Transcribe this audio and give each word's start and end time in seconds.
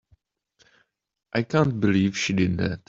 I 1.31 1.43
can't 1.43 1.79
believe 1.79 2.17
she 2.17 2.33
did 2.33 2.57
that! 2.57 2.79